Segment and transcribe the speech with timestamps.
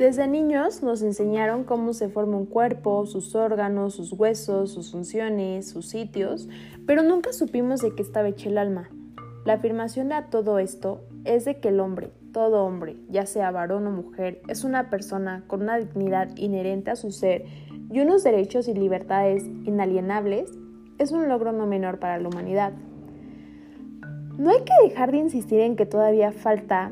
[0.00, 5.68] Desde niños nos enseñaron cómo se forma un cuerpo, sus órganos, sus huesos, sus funciones,
[5.68, 6.48] sus sitios,
[6.86, 8.88] pero nunca supimos de qué estaba hecho el alma.
[9.44, 13.86] La afirmación de todo esto es de que el hombre, todo hombre, ya sea varón
[13.88, 17.44] o mujer, es una persona con una dignidad inherente a su ser
[17.92, 20.50] y unos derechos y libertades inalienables,
[20.96, 22.72] es un logro no menor para la humanidad.
[24.38, 26.90] No hay que dejar de insistir en que todavía falta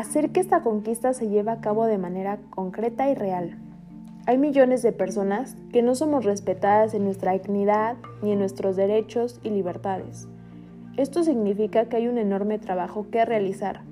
[0.00, 3.56] hacer que esta conquista se lleve a cabo de manera concreta y real.
[4.26, 9.38] Hay millones de personas que no somos respetadas en nuestra dignidad ni en nuestros derechos
[9.44, 10.26] y libertades.
[10.96, 13.82] Esto significa que hay un enorme trabajo que realizar.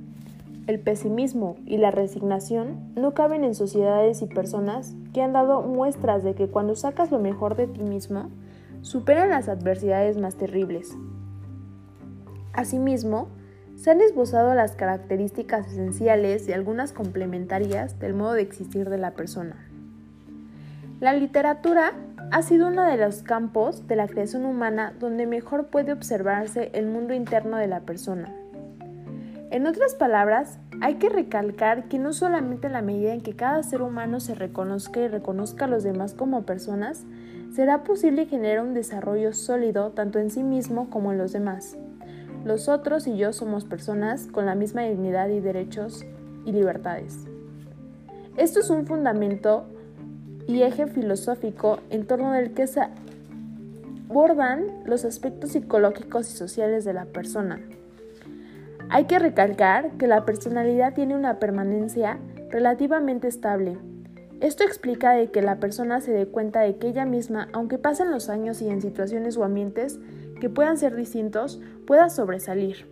[0.66, 6.24] El pesimismo y la resignación no caben en sociedades y personas que han dado muestras
[6.24, 8.28] de que cuando sacas lo mejor de ti mismo,
[8.80, 10.96] superan las adversidades más terribles.
[12.54, 13.28] Asimismo,
[13.82, 19.10] se han esbozado las características esenciales y algunas complementarias del modo de existir de la
[19.10, 19.56] persona.
[21.00, 21.92] La literatura
[22.30, 26.86] ha sido uno de los campos de la creación humana donde mejor puede observarse el
[26.86, 28.32] mundo interno de la persona.
[29.50, 33.64] En otras palabras, hay que recalcar que no solamente en la medida en que cada
[33.64, 37.04] ser humano se reconozca y reconozca a los demás como personas,
[37.52, 41.76] será posible generar un desarrollo sólido tanto en sí mismo como en los demás.
[42.44, 46.04] Los otros y yo somos personas con la misma dignidad y derechos
[46.44, 47.26] y libertades.
[48.36, 49.64] Esto es un fundamento
[50.48, 52.80] y eje filosófico en torno del que se
[54.08, 57.60] abordan los aspectos psicológicos y sociales de la persona.
[58.88, 62.18] Hay que recalcar que la personalidad tiene una permanencia
[62.50, 63.78] relativamente estable.
[64.42, 68.10] Esto explica de que la persona se dé cuenta de que ella misma, aunque pasen
[68.10, 70.00] los años y en situaciones o ambientes
[70.40, 72.88] que puedan ser distintos, pueda sobresalir.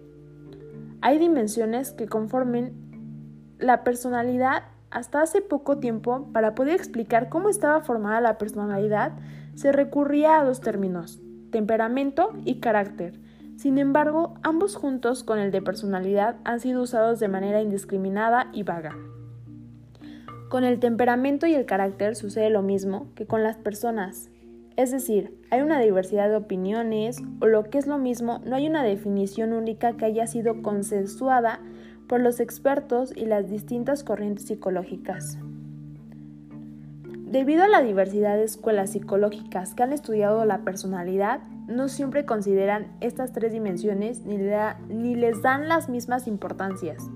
[1.00, 2.72] Hay dimensiones que conformen
[3.58, 9.12] la personalidad hasta hace poco tiempo, para poder explicar cómo estaba formada la personalidad,
[9.56, 11.20] se recurría a dos términos,
[11.50, 13.18] temperamento y carácter.
[13.56, 18.62] Sin embargo, ambos juntos con el de personalidad han sido usados de manera indiscriminada y
[18.62, 18.94] vaga.
[20.50, 24.30] Con el temperamento y el carácter sucede lo mismo que con las personas.
[24.76, 28.66] Es decir, hay una diversidad de opiniones o lo que es lo mismo, no hay
[28.66, 31.60] una definición única que haya sido consensuada
[32.08, 35.38] por los expertos y las distintas corrientes psicológicas.
[37.26, 42.88] Debido a la diversidad de escuelas psicológicas que han estudiado la personalidad, no siempre consideran
[43.00, 44.36] estas tres dimensiones ni,
[44.88, 47.08] ni, les dan las mismas importancias.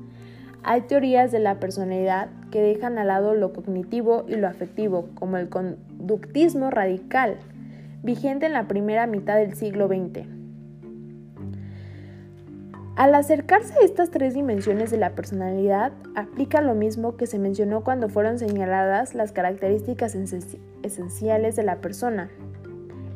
[0.67, 5.37] Hay teorías de la personalidad que dejan al lado lo cognitivo y lo afectivo, como
[5.37, 7.37] el conductismo radical,
[8.03, 10.27] vigente en la primera mitad del siglo XX.
[12.97, 17.85] Al acercarse a estas tres dimensiones de la personalidad, aplica lo mismo que se mencionó
[17.85, 20.17] cuando fueron señaladas las características
[20.83, 22.31] esenciales de la persona.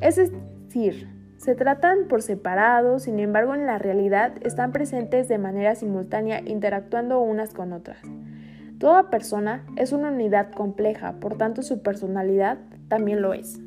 [0.03, 5.75] Es decir, se tratan por separado, sin embargo en la realidad están presentes de manera
[5.77, 7.99] simultánea interactuando unas con otras.
[8.79, 13.61] Toda persona es una unidad compleja, por tanto su personalidad también lo es.